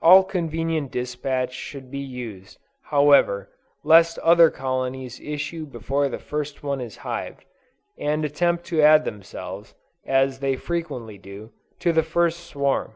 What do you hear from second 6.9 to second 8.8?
hived, and attempt to